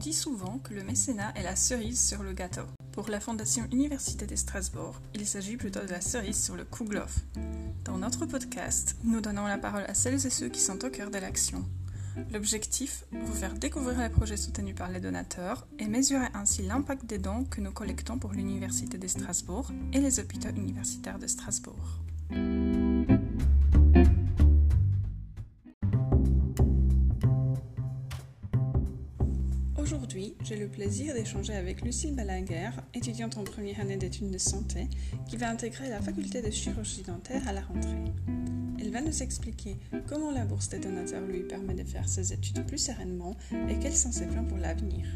[0.00, 2.64] dit souvent que le mécénat est la cerise sur le gâteau.
[2.92, 7.18] Pour la Fondation Université de Strasbourg, il s'agit plutôt de la cerise sur le kouglof.
[7.84, 11.10] Dans notre podcast, nous donnons la parole à celles et ceux qui sont au cœur
[11.10, 11.66] de l'action.
[12.32, 17.18] L'objectif, vous faire découvrir les projets soutenus par les donateurs et mesurer ainsi l'impact des
[17.18, 22.00] dons que nous collectons pour l'Université de Strasbourg et les hôpitaux universitaires de Strasbourg.
[30.70, 34.88] Plaisir d'échanger avec Lucille Balaguer, étudiante en première année d'études de santé,
[35.28, 38.12] qui va intégrer la faculté de chirurgie dentaire à la rentrée.
[38.80, 39.76] Elle va nous expliquer
[40.08, 43.36] comment la bourse des donateurs lui permet de faire ses études plus sereinement
[43.68, 45.06] et quels sont ses plans pour l'avenir.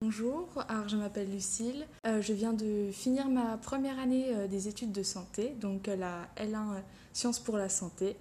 [0.00, 4.92] Bonjour, je m'appelle Lucille, euh, je viens de finir ma première année euh, des études
[4.92, 6.80] de santé, donc euh, la L1
[7.12, 8.16] Sciences pour la santé,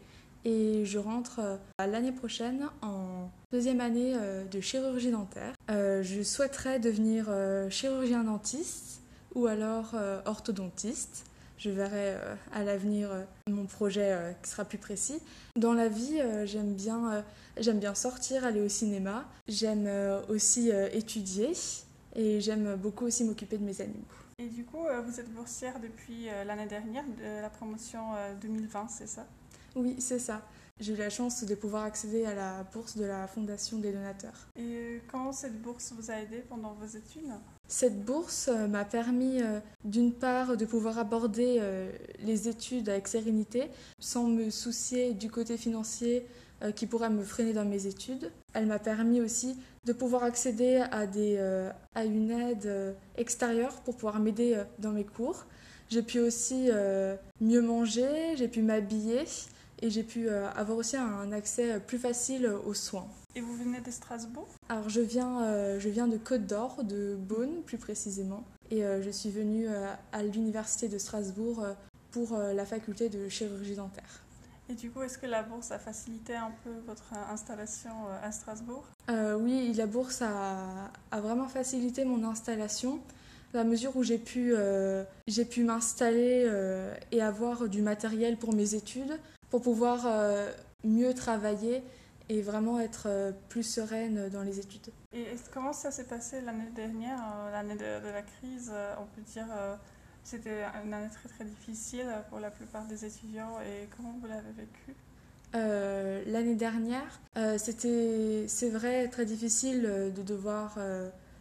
[0.45, 1.41] et je rentre
[1.79, 4.15] l'année prochaine en deuxième année
[4.49, 5.53] de chirurgie dentaire.
[5.67, 7.29] je souhaiterais devenir
[7.69, 9.01] chirurgien dentiste
[9.33, 11.25] ou alors orthodontiste.
[11.57, 12.15] Je verrai
[12.53, 13.09] à l'avenir
[13.49, 15.19] mon projet qui sera plus précis.
[15.55, 17.23] Dans la vie, j'aime bien,
[17.57, 19.25] j'aime bien sortir, aller au cinéma.
[19.47, 19.89] J'aime
[20.29, 21.53] aussi étudier
[22.15, 24.03] et j'aime beaucoup aussi m'occuper de mes animaux.
[24.37, 28.01] Et du coup, vous êtes boursière depuis l'année dernière de la promotion
[28.41, 29.25] 2020, c'est ça?
[29.75, 30.41] Oui, c'est ça.
[30.81, 34.47] J'ai eu la chance de pouvoir accéder à la bourse de la Fondation des donateurs.
[34.57, 37.31] Et comment cette bourse vous a aidé pendant vos études?
[37.69, 43.07] Cette bourse euh, m'a permis euh, d'une part de pouvoir aborder euh, les études avec
[43.07, 46.25] sérénité sans me soucier du côté financier
[46.77, 48.31] qui pourrait me freiner dans mes études.
[48.53, 51.37] Elle m'a permis aussi de pouvoir accéder à, des,
[51.93, 55.45] à une aide extérieure pour pouvoir m'aider dans mes cours.
[55.89, 56.69] J'ai pu aussi
[57.41, 59.25] mieux manger, j'ai pu m'habiller
[59.81, 63.07] et j'ai pu euh, avoir aussi un accès plus facile aux soins.
[63.35, 64.47] Et vous venez de Strasbourg?
[64.69, 69.01] Alors je viens, euh, je viens de Côte d'Or, de Beaune plus précisément, et euh,
[69.01, 69.67] je suis venue
[70.11, 71.65] à l'université de Strasbourg
[72.11, 74.21] pour la faculté de chirurgie dentaire.
[74.69, 77.91] Et du coup, est-ce que la bourse a facilité un peu votre installation
[78.23, 78.85] à Strasbourg?
[79.09, 82.99] Oui, la bourse a, a, vraiment facilité mon installation
[83.53, 84.53] la mesure où j'ai pu,
[85.27, 86.49] j'ai pu m'installer
[87.11, 89.17] et avoir du matériel pour mes études
[89.49, 90.51] pour pouvoir euh,
[90.83, 91.83] mieux travailler
[92.27, 94.91] et vraiment être euh, plus sereine dans les études.
[95.13, 99.45] Et comment ça s'est passé l'année dernière, euh, l'année de, la crise On peut dire
[100.23, 104.51] c'était une année très très difficile pour la plupart des étudiants et comment vous l'avez
[104.51, 104.95] vécu?
[105.53, 107.21] L'année dernière,
[107.57, 110.77] c'était, c'est vrai, très difficile de devoir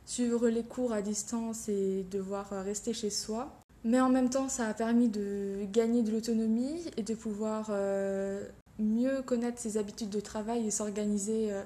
[0.04, 3.63] suivre les cours à distance et devoir rester chez soi.
[3.84, 8.42] Mais en même temps, ça a permis de gagner de l'autonomie et de pouvoir euh,
[8.78, 11.62] mieux connaître ses habitudes de travail et s'organiser, euh,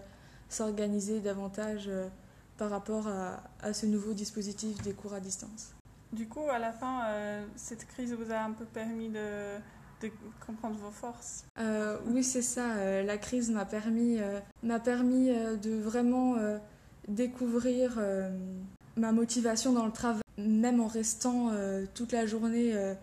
[0.49, 2.09] s'organiser davantage euh,
[2.57, 5.77] par rapport à, ce nouveau dispositif des cours à distance.
[6.13, 7.03] Du coup, à la fin,
[7.55, 9.59] cette crise vous a un peu permis de,
[10.01, 10.11] de
[10.45, 11.45] comprendre vos forces?
[12.07, 13.03] Oui, c'est ça.
[13.05, 14.19] la crise m'a permis,
[14.65, 16.35] m'a permis de vraiment
[17.07, 18.01] découvrir
[18.97, 22.95] ma motivation dans le travail même en restant euh, toute la journée euh,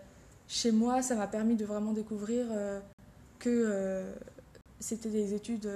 [0.48, 2.80] chez moi, ça m'a permis de vraiment découvrir euh,
[3.38, 4.04] que
[4.80, 5.68] c'était des études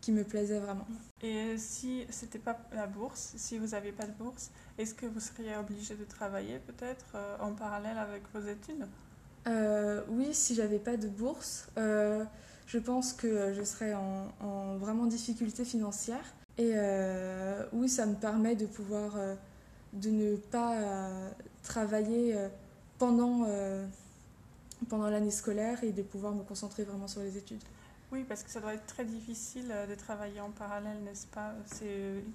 [0.00, 0.86] qui me plaisaient vraiment.
[1.22, 5.20] Et si c'était pas la bourse, si vous n'aviez pas de bourse, est-ce que vous
[5.20, 8.86] seriez obligé de travailler peut-être en parallèle avec vos études?
[10.08, 15.64] Oui, si j'avais pas de bourse, je pense que je serais en, en vraiment difficulté
[15.64, 16.34] financière.
[16.58, 16.72] Et
[17.72, 19.12] oui, ça me permet de pouvoir
[19.96, 21.30] de ne pas euh,
[21.62, 22.48] travailler euh,
[22.98, 23.86] pendant, euh,
[24.88, 27.62] pendant l'année scolaire et de pouvoir me concentrer vraiment sur les études.
[28.12, 31.54] Oui, parce que ça doit être très difficile de travailler en parallèle, n'est-ce pas?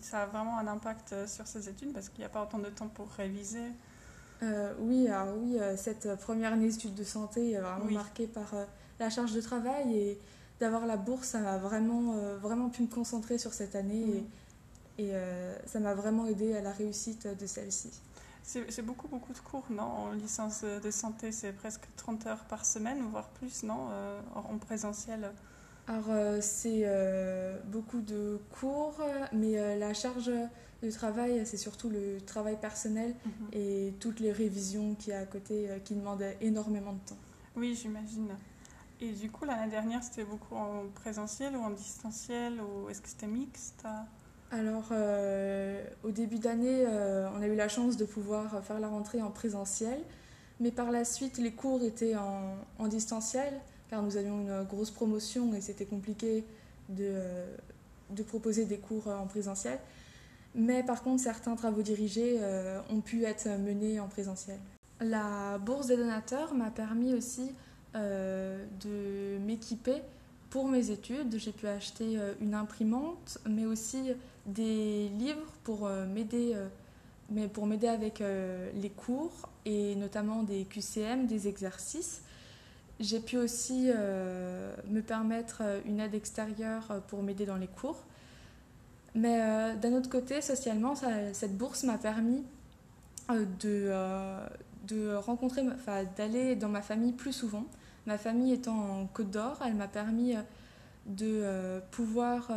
[0.01, 2.69] Ça a vraiment un impact sur ces études parce qu'il n'y a pas autant de
[2.69, 3.63] temps pour réviser.
[4.79, 8.53] oui, alors oui, cette première année d'études de santé est vraiment marquée par
[8.99, 10.19] la charge de travail et
[10.59, 14.01] d'avoir la bourse, ça m'a vraiment, vraiment pu me concentrer sur cette année.
[14.01, 14.25] Et,
[15.01, 17.89] et euh, ça m'a vraiment aidé à la réussite de celle-ci.
[18.43, 19.83] C'est beaucoup, beaucoup de cours, non?
[19.83, 23.87] En licence de santé, c'est presque 30 heures par semaine, voire plus, non?
[23.91, 25.31] Euh, En présentiel
[25.87, 26.85] Alors, euh, c'est
[27.65, 28.99] beaucoup de cours,
[29.31, 30.31] mais la charge
[30.83, 33.47] de travail, c'est surtout le travail personnel mhm.
[33.53, 37.21] et toutes les révisions qu'il y a à côté qui demandent énormément de temps.
[37.55, 38.35] Oui, j'imagine.
[38.99, 43.09] Et du coup, l'année dernière, c'était beaucoup en présentiel ou en distanciel ou est-ce que
[43.09, 43.85] c'était mixte?
[44.51, 48.89] Alors, euh, au début d'année, euh, on a eu la chance de pouvoir faire la
[48.89, 49.97] rentrée en présentiel,
[50.59, 53.53] mais par la suite, les cours étaient en, distanciel,
[53.89, 56.43] car nous avions une grosse promotion et c'était compliqué
[56.89, 57.13] de,
[58.09, 59.79] de proposer des cours en présentiel.
[60.53, 62.39] Mais par contre, certains travaux dirigés
[62.89, 64.59] ont pu être menés en présentiel.
[64.99, 67.55] La bourse des donateurs m'a permis aussi
[67.95, 70.01] de m'équiper
[70.51, 71.39] pour mes études.
[71.39, 74.11] J'ai pu acheter une imprimante, mais aussi
[74.45, 76.55] des livres pour m'aider
[77.29, 82.21] mais pour m'aider avec les cours et notamment des QCM, des exercices.
[83.01, 87.67] J'ai pu aussi euh, me permettre euh, une aide extérieure euh, pour m'aider dans les
[87.67, 88.03] cours.
[89.15, 90.93] Mais d'un autre côté, socialement,
[91.33, 92.45] cette bourse m'a permis
[93.27, 93.91] de
[95.15, 97.65] rencontrer, enfin, d'aller dans ma famille plus souvent.
[98.05, 100.35] Ma famille étant en Côte d'Or, elle m'a permis
[101.05, 102.51] de pouvoir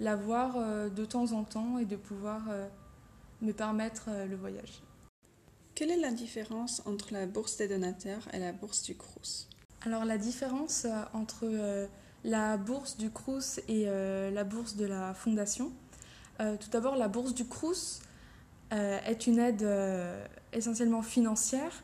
[0.00, 0.56] la voir
[0.90, 2.42] de temps en temps et de pouvoir
[3.42, 4.82] me permettre le voyage.
[5.78, 9.48] Quelle est la différence entre la bourse des donateurs et la bourse du Crous?
[9.82, 11.86] Alors la différence euh, entre euh,
[12.24, 15.70] la bourse du Crous et euh, la bourse de la Fondation,
[16.38, 18.00] tout d'abord la bourse du Crous
[18.70, 19.66] est une aide
[20.52, 21.82] essentiellement financière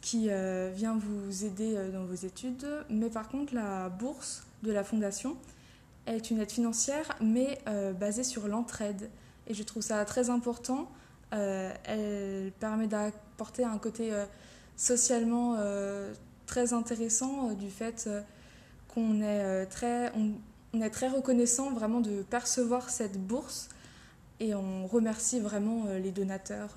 [0.00, 0.30] qui
[0.74, 5.36] vient vous aider dans vos études, mais par contre la bourse de la Fondation
[6.06, 7.58] est une aide financière mais
[7.98, 9.10] basée sur l'entraide.
[9.48, 10.88] Et je trouve ça très important.
[11.34, 14.24] Euh, elle permet d'apporter un côté euh,
[14.76, 16.14] socialement euh,
[16.46, 18.08] très intéressant du fait
[18.88, 23.68] qu'on est, très, on, est très reconnaissant vraiment de percevoir cette bourse.
[24.40, 26.76] Et on remercie vraiment les donateurs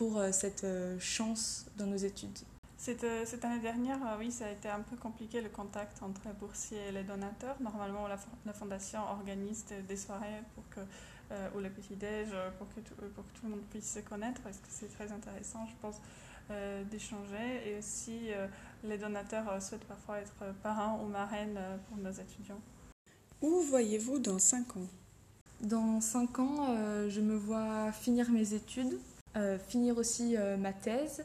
[0.00, 0.66] pour cette
[0.98, 2.38] chance dans nos études.
[2.78, 6.32] Cette, cette, année dernière, oui, ça a été un peu compliqué le contact entre les
[6.32, 7.56] boursiers et les donateurs.
[7.60, 8.16] Normalement, la,
[8.46, 10.80] la Fondation organise des soirées pour que
[11.32, 14.00] euh, ou le petit-déj euh, pour, que tout, pour que tout le monde puisse se
[14.00, 15.96] connaître, parce que c'est très intéressant, je pense,
[16.50, 17.68] euh, d'échanger.
[17.68, 18.30] Et aussi,
[18.82, 21.58] les donateurs souhaitent parfois être parrains ou marraines
[21.88, 22.60] pour nos étudiants.
[23.40, 24.88] Où voyez-vous dans 5 ans?
[25.60, 26.66] Dans 5 ans,
[27.08, 28.98] je me vois finir mes études,
[29.68, 31.24] finir aussi ma thèse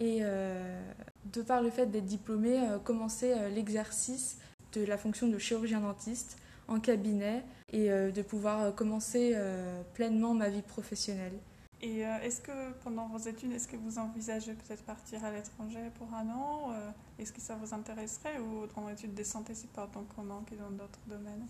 [0.00, 4.38] et, de par le fait d'être diplômée, commencer l'exercice
[4.72, 6.38] de la fonction de chirurgien dentiste
[6.68, 11.38] en cabinet et euh, de pouvoir euh, commencer euh, pleinement ma vie professionnelle.
[11.84, 16.14] Et est-ce que pendant vos études, est-ce que vous envisagez peut-être partir à l'étranger pour
[16.14, 16.72] un an
[17.18, 20.54] Est-ce que ça vous intéresserait ou dans l'étude des santé, c'est pas autant commun que
[20.54, 21.44] dans d'autres domaines?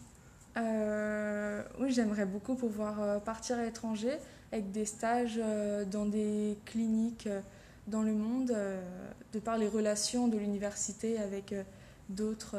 [0.56, 4.12] Oui, j'aimerais beaucoup pouvoir partir à l'étranger
[4.52, 5.40] avec des stages
[5.90, 7.28] dans des cliniques
[7.86, 8.54] dans le monde,
[9.32, 11.54] de par les relations de l'université avec
[12.08, 12.56] d'autres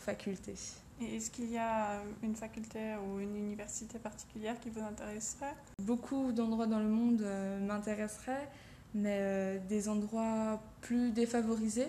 [0.00, 0.56] facultés.
[1.02, 5.54] Et est-ce qu'il y a une faculté ou une université particulière qui vous intéresserait?
[5.82, 8.48] Beaucoup d'endroits dans le monde euh, m'intéresseraient,
[8.94, 11.88] mais euh, des endroits plus défavorisés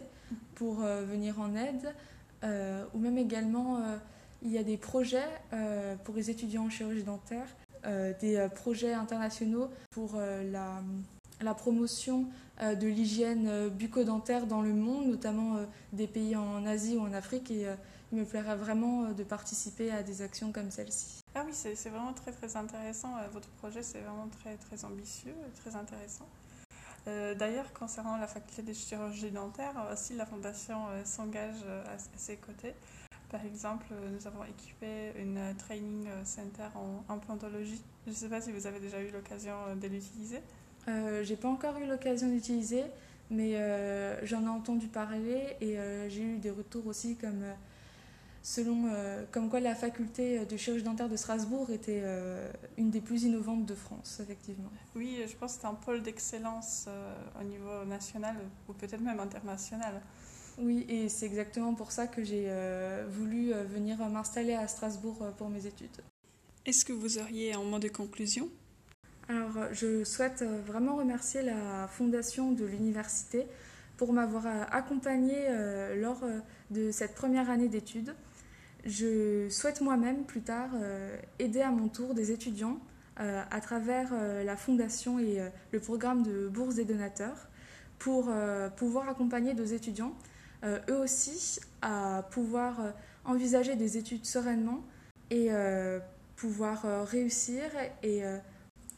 [0.55, 1.93] pour euh, venir en aide,
[2.93, 3.79] ou même également
[4.41, 5.27] il y a des projets
[6.03, 7.47] pour les étudiants en chirurgie dentaire,
[8.19, 12.25] des projets internationaux pour la, promotion
[12.61, 15.57] de l'hygiène bucco-dentaire dans le monde, notamment
[15.93, 17.51] des pays en Asie ou en Afrique.
[17.51, 17.67] Et
[18.11, 21.21] il me plairait vraiment euh, de participer à des actions comme celle-ci.
[21.33, 23.15] Ah oui, c'est vraiment très très intéressant.
[23.17, 26.27] Euh, votre projet, c'est vraiment très très ambitieux très intéressant.
[27.07, 32.73] Euh, d'ailleurs, concernant la faculté de chirurgie dentaire, aussi la Fondation s'engage à, ses côtés.
[33.31, 37.81] Par exemple, nous avons équipé une training center en implantologie.
[38.05, 40.41] Je ne sais pas si vous avez déjà eu l'occasion de l'utiliser.
[40.87, 42.83] Euh, j'ai pas encore eu l'occasion d'utiliser,
[43.29, 43.53] mais
[44.23, 45.77] j'en ai entendu parler et
[46.09, 47.43] j'ai eu des retours aussi comme
[48.43, 53.01] selon euh, comme quoi la faculté de chirurgie dentaire de Strasbourg était euh, une des
[53.01, 54.69] plus innovantes de France, effectivement.
[54.95, 58.35] Oui, je pense que c'est un pôle d'excellence euh, au niveau national
[58.67, 60.01] ou peut-être même international.
[60.57, 62.51] Oui, et c'est exactement pour ça que j'ai
[63.09, 65.89] voulu venir m'installer à Strasbourg pour mes études.
[66.65, 68.49] Est-ce que vous auriez un mot de conclusion?
[69.27, 73.47] Alors, je souhaite vraiment remercier la fondation de l'université
[73.97, 75.47] pour m'avoir accompagnée
[75.95, 76.21] lors
[76.69, 78.13] de cette première année d'études.
[78.85, 82.79] Je souhaite moi-même plus tard euh, aider à mon tour des étudiants
[83.19, 85.39] euh, à travers euh, la fondation et
[85.71, 87.47] le programme de bourse des donateurs
[87.99, 88.31] pour
[88.77, 90.15] pouvoir accompagner nos étudiants,
[90.63, 92.93] eux aussi, à pouvoir
[93.25, 94.83] envisager des études sereinement
[95.29, 95.49] et
[96.35, 97.63] pouvoir réussir
[98.03, 98.23] et,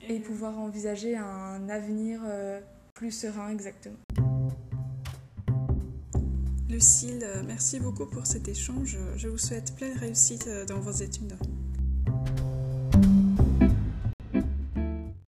[0.02, 2.22] et pouvoir envisager un avenir
[2.94, 3.98] plus serein exactement.
[6.70, 8.98] Lucille, merci beaucoup pour cet échange.
[9.16, 11.38] Je vous souhaite pleine réussite dans vos études.